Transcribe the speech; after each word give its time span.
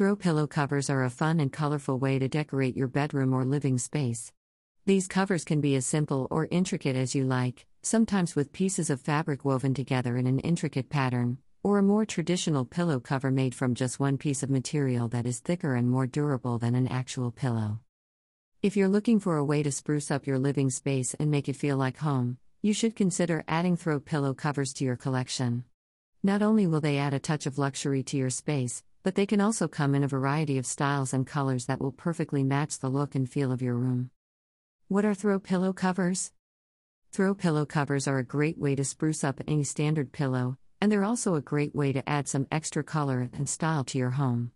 Throw 0.00 0.16
pillow 0.16 0.46
covers 0.46 0.88
are 0.88 1.04
a 1.04 1.10
fun 1.10 1.40
and 1.40 1.52
colorful 1.52 1.98
way 1.98 2.18
to 2.18 2.26
decorate 2.26 2.74
your 2.74 2.88
bedroom 2.88 3.34
or 3.34 3.44
living 3.44 3.76
space. 3.76 4.32
These 4.86 5.06
covers 5.06 5.44
can 5.44 5.60
be 5.60 5.76
as 5.76 5.84
simple 5.84 6.26
or 6.30 6.48
intricate 6.50 6.96
as 6.96 7.14
you 7.14 7.24
like, 7.24 7.66
sometimes 7.82 8.34
with 8.34 8.50
pieces 8.54 8.88
of 8.88 9.02
fabric 9.02 9.44
woven 9.44 9.74
together 9.74 10.16
in 10.16 10.26
an 10.26 10.38
intricate 10.38 10.88
pattern, 10.88 11.36
or 11.62 11.76
a 11.76 11.82
more 11.82 12.06
traditional 12.06 12.64
pillow 12.64 12.98
cover 12.98 13.30
made 13.30 13.54
from 13.54 13.74
just 13.74 14.00
one 14.00 14.16
piece 14.16 14.42
of 14.42 14.48
material 14.48 15.06
that 15.08 15.26
is 15.26 15.38
thicker 15.38 15.74
and 15.74 15.90
more 15.90 16.06
durable 16.06 16.56
than 16.56 16.74
an 16.74 16.88
actual 16.88 17.30
pillow. 17.30 17.80
If 18.62 18.78
you're 18.78 18.88
looking 18.88 19.20
for 19.20 19.36
a 19.36 19.44
way 19.44 19.62
to 19.62 19.70
spruce 19.70 20.10
up 20.10 20.26
your 20.26 20.38
living 20.38 20.70
space 20.70 21.12
and 21.12 21.30
make 21.30 21.46
it 21.46 21.56
feel 21.56 21.76
like 21.76 21.98
home, 21.98 22.38
you 22.62 22.72
should 22.72 22.96
consider 22.96 23.44
adding 23.46 23.76
throw 23.76 24.00
pillow 24.00 24.32
covers 24.32 24.72
to 24.72 24.84
your 24.86 24.96
collection. 24.96 25.64
Not 26.22 26.40
only 26.40 26.66
will 26.66 26.80
they 26.80 26.96
add 26.96 27.12
a 27.12 27.18
touch 27.18 27.44
of 27.44 27.58
luxury 27.58 28.02
to 28.04 28.16
your 28.16 28.30
space, 28.30 28.82
but 29.02 29.14
they 29.14 29.26
can 29.26 29.40
also 29.40 29.66
come 29.66 29.94
in 29.94 30.04
a 30.04 30.08
variety 30.08 30.58
of 30.58 30.66
styles 30.66 31.14
and 31.14 31.26
colors 31.26 31.66
that 31.66 31.80
will 31.80 31.92
perfectly 31.92 32.44
match 32.44 32.78
the 32.78 32.88
look 32.88 33.14
and 33.14 33.28
feel 33.30 33.50
of 33.50 33.62
your 33.62 33.74
room. 33.74 34.10
What 34.88 35.04
are 35.04 35.14
throw 35.14 35.38
pillow 35.38 35.72
covers? 35.72 36.32
Throw 37.12 37.34
pillow 37.34 37.64
covers 37.64 38.06
are 38.06 38.18
a 38.18 38.24
great 38.24 38.58
way 38.58 38.74
to 38.74 38.84
spruce 38.84 39.24
up 39.24 39.40
any 39.46 39.64
standard 39.64 40.12
pillow, 40.12 40.58
and 40.80 40.90
they're 40.90 41.04
also 41.04 41.34
a 41.34 41.40
great 41.40 41.74
way 41.74 41.92
to 41.92 42.08
add 42.08 42.28
some 42.28 42.46
extra 42.52 42.84
color 42.84 43.30
and 43.32 43.48
style 43.48 43.84
to 43.84 43.98
your 43.98 44.10
home. 44.10 44.52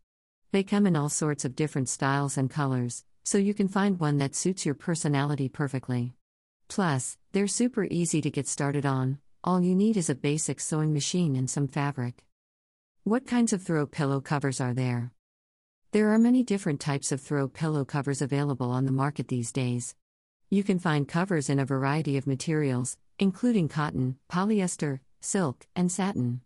They 0.52 0.62
come 0.62 0.86
in 0.86 0.96
all 0.96 1.08
sorts 1.08 1.44
of 1.44 1.56
different 1.56 1.88
styles 1.88 2.38
and 2.38 2.50
colors, 2.50 3.04
so 3.24 3.38
you 3.38 3.54
can 3.54 3.68
find 3.68 3.98
one 3.98 4.18
that 4.18 4.34
suits 4.34 4.66
your 4.66 4.74
personality 4.74 5.48
perfectly. 5.48 6.14
Plus, 6.68 7.16
they're 7.32 7.46
super 7.46 7.84
easy 7.90 8.20
to 8.20 8.30
get 8.30 8.46
started 8.46 8.86
on, 8.86 9.18
all 9.42 9.60
you 9.60 9.74
need 9.74 9.96
is 9.96 10.08
a 10.08 10.14
basic 10.14 10.60
sewing 10.60 10.92
machine 10.92 11.36
and 11.36 11.50
some 11.50 11.68
fabric. 11.68 12.24
What 13.06 13.26
kinds 13.26 13.52
of 13.52 13.62
throw 13.62 13.84
pillow 13.84 14.22
covers 14.22 14.62
are 14.62 14.72
there? 14.72 15.12
There 15.92 16.14
are 16.14 16.18
many 16.18 16.42
different 16.42 16.80
types 16.80 17.12
of 17.12 17.20
throw 17.20 17.48
pillow 17.48 17.84
covers 17.84 18.22
available 18.22 18.70
on 18.70 18.86
the 18.86 18.92
market 18.92 19.28
these 19.28 19.52
days. 19.52 19.94
You 20.48 20.64
can 20.64 20.78
find 20.78 21.06
covers 21.06 21.50
in 21.50 21.58
a 21.58 21.66
variety 21.66 22.16
of 22.16 22.26
materials, 22.26 22.96
including 23.18 23.68
cotton, 23.68 24.16
polyester, 24.32 25.00
silk, 25.20 25.66
and 25.76 25.92
satin. 25.92 26.40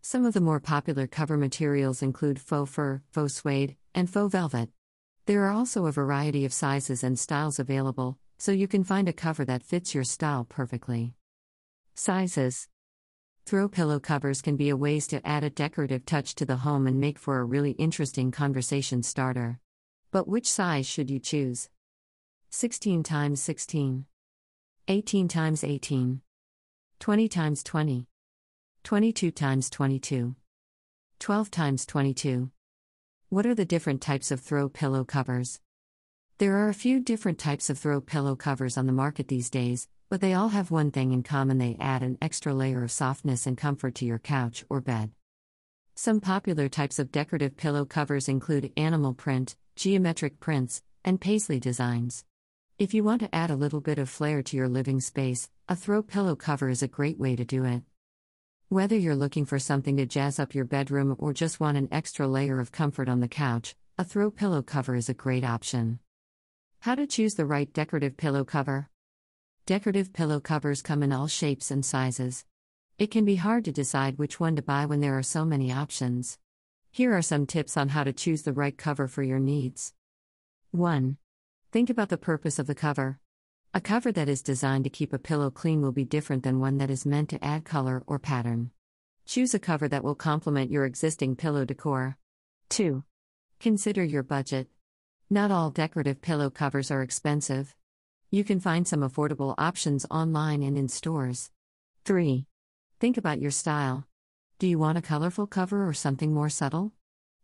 Some 0.00 0.24
of 0.24 0.32
the 0.32 0.40
more 0.40 0.60
popular 0.60 1.06
cover 1.06 1.36
materials 1.36 2.00
include 2.00 2.40
faux 2.40 2.72
fur, 2.72 3.02
faux 3.10 3.34
suede, 3.34 3.76
and 3.94 4.08
faux 4.08 4.32
velvet. 4.32 4.70
There 5.26 5.44
are 5.44 5.52
also 5.52 5.84
a 5.84 5.92
variety 5.92 6.46
of 6.46 6.54
sizes 6.54 7.04
and 7.04 7.18
styles 7.18 7.58
available, 7.58 8.16
so 8.38 8.50
you 8.50 8.66
can 8.66 8.82
find 8.82 9.10
a 9.10 9.12
cover 9.12 9.44
that 9.44 9.62
fits 9.62 9.94
your 9.94 10.04
style 10.04 10.46
perfectly. 10.48 11.12
Sizes 11.94 12.66
Throw 13.48 13.66
pillow 13.66 13.98
covers 13.98 14.42
can 14.42 14.56
be 14.56 14.68
a 14.68 14.76
ways 14.76 15.06
to 15.06 15.26
add 15.26 15.42
a 15.42 15.48
decorative 15.48 16.04
touch 16.04 16.34
to 16.34 16.44
the 16.44 16.56
home 16.56 16.86
and 16.86 17.00
make 17.00 17.18
for 17.18 17.38
a 17.38 17.44
really 17.44 17.70
interesting 17.70 18.30
conversation 18.30 19.02
starter. 19.02 19.58
But 20.10 20.28
which 20.28 20.52
size 20.52 20.86
should 20.86 21.08
you 21.08 21.18
choose? 21.18 21.70
16 22.50 23.02
times 23.02 23.40
16, 23.40 24.04
18 24.88 25.28
times 25.28 25.64
18, 25.64 26.20
20 27.00 27.28
times 27.28 27.64
20, 27.64 28.06
22 28.84 29.30
times 29.30 29.70
22, 29.70 30.36
12 31.18 31.50
times 31.50 31.86
22. 31.86 32.50
What 33.30 33.46
are 33.46 33.54
the 33.54 33.64
different 33.64 34.02
types 34.02 34.30
of 34.30 34.40
throw 34.40 34.68
pillow 34.68 35.04
covers? 35.04 35.58
There 36.36 36.58
are 36.58 36.68
a 36.68 36.74
few 36.74 37.00
different 37.00 37.38
types 37.38 37.70
of 37.70 37.78
throw 37.78 38.02
pillow 38.02 38.36
covers 38.36 38.76
on 38.76 38.84
the 38.84 38.92
market 38.92 39.28
these 39.28 39.48
days, 39.48 39.88
but 40.10 40.20
they 40.20 40.32
all 40.32 40.48
have 40.48 40.70
one 40.70 40.90
thing 40.90 41.12
in 41.12 41.22
common 41.22 41.58
they 41.58 41.76
add 41.78 42.02
an 42.02 42.16
extra 42.22 42.54
layer 42.54 42.82
of 42.82 42.90
softness 42.90 43.46
and 43.46 43.58
comfort 43.58 43.94
to 43.94 44.06
your 44.06 44.18
couch 44.18 44.64
or 44.70 44.80
bed. 44.80 45.10
Some 45.94 46.20
popular 46.20 46.68
types 46.68 46.98
of 46.98 47.12
decorative 47.12 47.56
pillow 47.56 47.84
covers 47.84 48.28
include 48.28 48.72
animal 48.76 49.12
print, 49.12 49.56
geometric 49.76 50.40
prints, 50.40 50.82
and 51.04 51.20
paisley 51.20 51.60
designs. 51.60 52.24
If 52.78 52.94
you 52.94 53.04
want 53.04 53.20
to 53.22 53.34
add 53.34 53.50
a 53.50 53.56
little 53.56 53.80
bit 53.80 53.98
of 53.98 54.08
flair 54.08 54.42
to 54.42 54.56
your 54.56 54.68
living 54.68 55.00
space, 55.00 55.50
a 55.68 55.76
throw 55.76 56.02
pillow 56.02 56.36
cover 56.36 56.68
is 56.68 56.82
a 56.82 56.88
great 56.88 57.18
way 57.18 57.36
to 57.36 57.44
do 57.44 57.64
it. 57.64 57.82
Whether 58.68 58.96
you're 58.96 59.16
looking 59.16 59.44
for 59.44 59.58
something 59.58 59.96
to 59.96 60.06
jazz 60.06 60.38
up 60.38 60.54
your 60.54 60.64
bedroom 60.64 61.16
or 61.18 61.32
just 61.32 61.58
want 61.58 61.76
an 61.76 61.88
extra 61.90 62.28
layer 62.28 62.60
of 62.60 62.72
comfort 62.72 63.08
on 63.08 63.20
the 63.20 63.28
couch, 63.28 63.74
a 63.98 64.04
throw 64.04 64.30
pillow 64.30 64.62
cover 64.62 64.94
is 64.94 65.08
a 65.08 65.14
great 65.14 65.42
option. 65.44 65.98
How 66.80 66.94
to 66.94 67.06
choose 67.06 67.34
the 67.34 67.46
right 67.46 67.72
decorative 67.72 68.16
pillow 68.16 68.44
cover? 68.44 68.88
Decorative 69.68 70.14
pillow 70.14 70.40
covers 70.40 70.80
come 70.80 71.02
in 71.02 71.12
all 71.12 71.26
shapes 71.26 71.70
and 71.70 71.84
sizes. 71.84 72.46
It 72.98 73.10
can 73.10 73.26
be 73.26 73.36
hard 73.36 73.66
to 73.66 73.70
decide 73.70 74.16
which 74.16 74.40
one 74.40 74.56
to 74.56 74.62
buy 74.62 74.86
when 74.86 75.00
there 75.00 75.18
are 75.18 75.22
so 75.22 75.44
many 75.44 75.70
options. 75.70 76.38
Here 76.90 77.14
are 77.14 77.20
some 77.20 77.44
tips 77.44 77.76
on 77.76 77.90
how 77.90 78.02
to 78.04 78.14
choose 78.14 78.44
the 78.44 78.54
right 78.54 78.78
cover 78.78 79.06
for 79.06 79.22
your 79.22 79.38
needs. 79.38 79.92
1. 80.70 81.18
Think 81.70 81.90
about 81.90 82.08
the 82.08 82.16
purpose 82.16 82.58
of 82.58 82.66
the 82.66 82.74
cover. 82.74 83.18
A 83.74 83.80
cover 83.82 84.10
that 84.10 84.26
is 84.26 84.40
designed 84.40 84.84
to 84.84 84.90
keep 84.90 85.12
a 85.12 85.18
pillow 85.18 85.50
clean 85.50 85.82
will 85.82 85.92
be 85.92 86.06
different 86.06 86.44
than 86.44 86.60
one 86.60 86.78
that 86.78 86.88
is 86.88 87.04
meant 87.04 87.28
to 87.28 87.44
add 87.44 87.66
color 87.66 88.02
or 88.06 88.18
pattern. 88.18 88.70
Choose 89.26 89.52
a 89.52 89.58
cover 89.58 89.86
that 89.86 90.02
will 90.02 90.14
complement 90.14 90.70
your 90.70 90.86
existing 90.86 91.36
pillow 91.36 91.66
decor. 91.66 92.16
2. 92.70 93.04
Consider 93.60 94.02
your 94.02 94.22
budget. 94.22 94.68
Not 95.28 95.50
all 95.50 95.68
decorative 95.68 96.22
pillow 96.22 96.48
covers 96.48 96.90
are 96.90 97.02
expensive. 97.02 97.74
You 98.30 98.44
can 98.44 98.60
find 98.60 98.86
some 98.86 99.00
affordable 99.00 99.54
options 99.56 100.04
online 100.10 100.62
and 100.62 100.76
in 100.76 100.88
stores. 100.88 101.50
3. 102.04 102.44
Think 103.00 103.16
about 103.16 103.40
your 103.40 103.50
style. 103.50 104.06
Do 104.58 104.66
you 104.66 104.78
want 104.78 104.98
a 104.98 105.02
colorful 105.02 105.46
cover 105.46 105.88
or 105.88 105.94
something 105.94 106.34
more 106.34 106.50
subtle? 106.50 106.92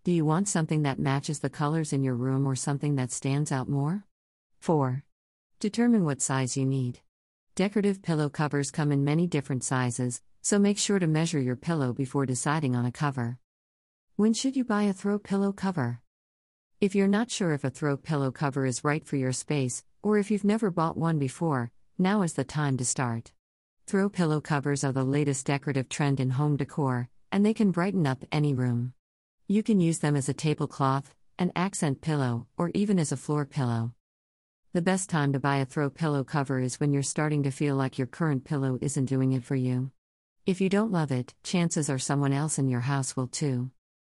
Do 0.05 0.13
you 0.13 0.27
want 0.27 0.47
something 0.47 0.83
that 0.83 0.99
matches 0.99 1.39
the 1.39 1.49
colors 1.49 1.95
in 1.95 2.05
your 2.05 2.15
room 2.15 2.47
or 2.47 2.55
something 2.55 2.97
that 2.97 3.13
stands 3.13 3.51
out 3.51 3.67
more? 3.67 4.05
4. 4.61 5.05
Determine 5.59 6.05
what 6.05 6.21
size 6.21 6.55
you 6.55 6.67
need. 6.67 7.01
Decorative 7.55 8.03
pillow 8.03 8.29
covers 8.29 8.71
come 8.71 8.93
in 8.93 9.05
many 9.05 9.27
different 9.27 9.65
sizes, 9.65 10.21
so 10.43 10.59
make 10.59 10.77
sure 10.77 10.99
to 10.99 11.07
measure 11.07 11.41
your 11.41 11.57
pillow 11.57 11.95
before 11.95 12.27
deciding 12.27 12.77
on 12.77 12.85
a 12.85 12.93
cover. 12.93 13.39
When 14.17 14.35
should 14.35 14.55
you 14.55 14.65
buy 14.65 14.83
a 14.83 14.93
throw 14.93 15.19
pillow 15.19 15.51
cover? 15.51 16.03
If 16.85 16.95
you're 16.95 17.09
not 17.09 17.31
sure 17.31 17.55
if 17.55 17.65
a 17.65 17.71
throw 17.71 17.97
pillow 17.97 18.31
cover 18.31 18.67
is 18.67 18.85
right 18.85 19.03
for 19.07 19.17
your 19.17 19.33
space, 19.33 19.83
or 20.03 20.19
if 20.19 20.31
you've 20.31 20.45
never 20.45 20.71
bought 20.71 20.99
one 20.99 21.19
before, 21.19 21.71
now 21.97 22.21
is 22.21 22.35
the 22.35 22.45
time 22.45 22.77
to 22.77 22.85
start. 22.85 23.33
Throw 23.87 24.11
pillow 24.11 24.43
covers 24.43 24.85
are 24.85 24.93
the 24.93 25.03
latest 25.03 25.47
decorative 25.47 25.89
trend 25.89 26.21
in 26.21 26.29
home 26.29 26.59
decor, 26.59 27.09
and 27.33 27.43
they 27.43 27.55
can 27.55 27.71
brighten 27.71 28.07
up 28.07 28.23
any 28.31 28.53
room. 28.53 28.93
You 29.49 29.63
can 29.63 29.81
use 29.81 30.01
them 30.01 30.15
as 30.15 30.29
a 30.29 30.35
tablecloth, 30.35 31.15
an 31.39 31.53
accent 31.57 32.03
pillow, 32.03 32.49
or 32.59 32.71
even 32.75 32.99
as 32.99 33.13
a 33.13 33.17
floor 33.17 33.47
pillow. 33.47 33.95
The 34.75 34.83
best 34.83 35.09
time 35.09 35.33
to 35.33 35.41
buy 35.41 35.57
a 35.57 35.65
throw 35.65 35.89
pillow 35.89 36.23
cover 36.23 36.61
is 36.61 36.79
when 36.79 36.93
you're 36.93 37.03
starting 37.03 37.45
to 37.45 37.51
feel 37.51 37.77
like 37.77 37.97
your 37.97 38.09
current 38.09 38.45
pillow 38.45 38.79
isn't 38.83 39.07
doing 39.07 39.33
it 39.33 39.45
for 39.45 39.57
you. 39.57 39.91
If 40.45 40.61
you 40.61 40.69
don't 40.69 40.93
love 40.93 41.11
it, 41.11 41.33
chances 41.43 41.89
are 41.89 41.99
someone 41.99 42.35
else 42.35 42.59
in 42.59 42.69
your 42.69 42.81
house 42.81 43.17
will 43.17 43.29
too. 43.29 43.71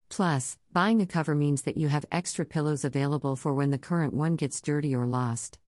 Plus, 0.09 0.57
buying 0.73 1.01
a 1.01 1.07
cover 1.07 1.35
means 1.35 1.63
that 1.63 1.77
you 1.77 1.89
have 1.89 2.07
extra 2.11 2.45
pillows 2.45 2.85
available 2.85 3.37
for 3.37 3.55
when 3.55 3.71
the 3.71 3.79
current 3.79 4.15
one 4.15 4.37
gets 4.37 4.61
dirty 4.61 4.95
or 4.95 5.07
lost. 5.07 5.59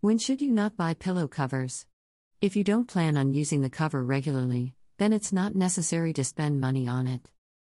When 0.00 0.18
should 0.18 0.40
you 0.40 0.50
not 0.50 0.76
buy 0.76 0.94
pillow 0.94 1.28
covers? 1.28 1.86
If 2.40 2.56
you 2.56 2.64
don't 2.64 2.88
plan 2.88 3.16
on 3.16 3.34
using 3.34 3.60
the 3.60 3.70
cover 3.70 4.02
regularly, 4.02 4.74
then 4.98 5.12
it's 5.12 5.32
not 5.32 5.54
necessary 5.54 6.12
to 6.14 6.24
spend 6.24 6.60
money 6.60 6.88
on 6.88 7.06
it. 7.06 7.30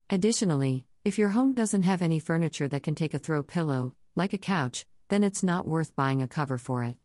Additionally, 0.10 0.86
if 1.06 1.18
your 1.18 1.30
home 1.30 1.54
doesn't 1.54 1.84
have 1.84 2.02
any 2.02 2.20
furniture 2.20 2.68
that 2.70 2.84
can 2.84 2.96
take 2.96 3.14
a 3.14 3.20
throw 3.20 3.44
pillow, 3.44 3.94
like 4.16 4.34
a 4.34 4.38
couch, 4.38 4.86
then 5.10 5.24
it's 5.24 5.44
not 5.44 5.68
worth 5.68 5.96
buying 5.96 6.22
a 6.22 6.28
cover 6.28 6.58
for 6.58 6.84
it. 6.84 6.98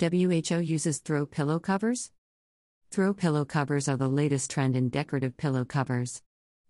WHO 0.00 0.60
uses 0.60 0.98
throw 0.98 1.26
pillow 1.26 1.58
covers? 1.58 2.10
Throw 2.90 3.12
pillow 3.12 3.44
covers 3.44 3.88
are 3.88 3.96
the 3.96 4.08
latest 4.08 4.50
trend 4.50 4.74
in 4.74 4.88
decorative 4.88 5.36
pillow 5.36 5.64
covers. 5.64 6.22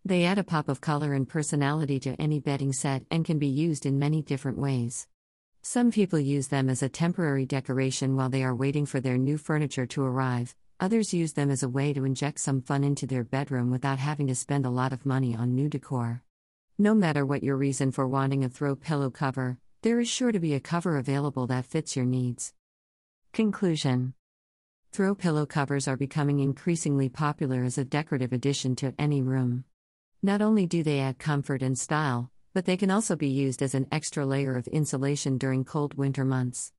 They 0.05 0.25
add 0.25 0.39
a 0.39 0.45
pop 0.45 0.69
of 0.71 0.81
color 0.81 1.13
and 1.13 1.29
personality 1.29 2.01
to 2.01 2.21
any 2.21 2.41
bedding 2.41 2.73
set 2.73 3.05
and 3.11 3.25
can 3.25 3.39
be 3.39 3.47
used 3.47 3.85
in 3.85 3.99
many 3.99 4.23
different 4.23 4.57
ways. 4.57 5.07
Some 5.61 5.91
people 5.91 6.19
use 6.19 6.49
them 6.49 6.71
as 6.71 6.83
a 6.83 6.89
temporary 6.89 7.45
decoration 7.45 8.17
while 8.17 8.31
they 8.31 8.43
are 8.43 8.55
waiting 8.55 8.87
for 8.87 8.99
their 8.99 9.19
new 9.19 9.37
furniture 9.37 9.85
to 9.87 10.03
arrive, 10.03 10.55
others 10.81 11.13
use 11.13 11.35
them 11.35 11.51
as 11.51 11.63
a 11.63 11.69
way 11.69 11.93
to 11.93 12.07
inject 12.07 12.41
some 12.41 12.63
fun 12.63 12.83
into 12.83 13.07
their 13.07 13.25
bedroom 13.25 13.71
without 13.71 13.99
having 13.99 14.27
to 14.29 14.35
spend 14.35 14.65
a 14.65 14.71
lot 14.71 14.95
of 14.95 15.05
money 15.05 15.37
on 15.37 15.55
new 15.55 15.69
decor. 15.69 16.23
No 16.79 16.95
matter 16.95 17.27
what 17.27 17.43
your 17.43 17.59
reason 17.59 17.93
for 17.93 18.09
wanting 18.09 18.43
a 18.43 18.49
throw 18.49 18.75
pillow 18.75 19.11
cover, 19.11 19.59
there 19.83 20.01
is 20.01 20.09
sure 20.09 20.33
to 20.33 20.41
be 20.41 20.55
a 20.55 20.61
cover 20.61 20.97
available 20.97 21.47
that 21.49 21.67
fits 21.67 21.95
your 21.95 22.07
needs. 22.07 22.55
Conclusion 23.35 24.15
Throw 24.93 25.15
pillow 25.15 25.45
covers 25.45 25.87
are 25.87 25.99
becoming 25.99 26.41
increasingly 26.41 27.11
popular 27.11 27.65
as 27.65 27.77
a 27.77 27.85
decorative 27.85 28.33
addition 28.33 28.75
to 28.77 28.95
any 28.99 29.21
room. 29.21 29.65
Not 30.23 30.43
only 30.43 30.67
do 30.67 30.83
they 30.83 31.01
add 31.01 31.19
comfort 31.19 31.63
and 31.63 31.79
style, 31.79 32.31
but 32.53 32.67
they 32.67 32.77
can 32.77 32.91
also 32.91 33.17
be 33.17 33.29
used 33.29 33.63
as 33.63 33.75
an 33.75 33.87
extra 33.91 34.27
layer 34.27 34.55
of 34.55 34.69
insulation 34.69 35.39
during 35.39 35.65
cold 35.65 35.95
winter 35.95 36.27
months. 36.27 36.73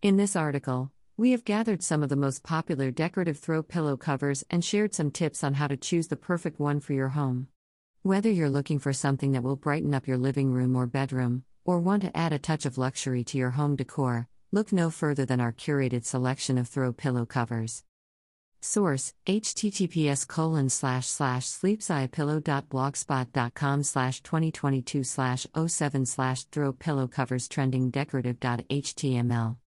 In 0.00 0.16
this 0.16 0.34
article, 0.34 0.92
we 1.14 1.32
have 1.32 1.44
gathered 1.44 1.82
some 1.82 2.02
of 2.02 2.08
the 2.08 2.16
most 2.16 2.42
popular 2.42 2.90
decorative 2.90 3.38
throw 3.38 3.62
pillow 3.62 3.98
covers 3.98 4.44
and 4.48 4.64
shared 4.64 4.94
some 4.94 5.10
tips 5.10 5.44
on 5.44 5.54
how 5.54 5.66
to 5.66 5.76
choose 5.76 6.08
the 6.08 6.16
perfect 6.16 6.58
one 6.58 6.80
for 6.80 6.94
your 6.94 7.10
home. 7.10 7.48
Whether 8.00 8.30
you're 8.30 8.48
looking 8.48 8.78
for 8.78 8.94
something 8.94 9.32
that 9.32 9.42
will 9.42 9.56
brighten 9.56 9.92
up 9.92 10.06
your 10.06 10.16
living 10.16 10.50
room 10.50 10.74
or 10.74 10.86
bedroom, 10.86 11.44
or 11.66 11.80
want 11.80 12.02
to 12.04 12.16
add 12.16 12.32
a 12.32 12.38
touch 12.38 12.64
of 12.64 12.78
luxury 12.78 13.24
to 13.24 13.36
your 13.36 13.50
home 13.50 13.76
decor, 13.76 14.26
look 14.52 14.72
no 14.72 14.88
further 14.88 15.26
than 15.26 15.40
our 15.40 15.52
curated 15.52 16.06
selection 16.06 16.56
of 16.56 16.66
throw 16.66 16.94
pillow 16.94 17.26
covers. 17.26 17.84
Source 18.60 19.12
https 19.26 20.26
colon 20.26 20.68
slash 20.68 21.06
slash 21.06 21.46
sleepsiapillow.blogspot.com 21.46 23.82
slash 23.82 24.20
2022 24.22 25.04
slash 25.04 25.46
07 25.66 26.06
slash 26.06 26.44
throw 26.44 26.72
pillow 26.72 27.06
covers 27.06 27.48
trending 27.48 27.90
decorative.html 27.90 29.56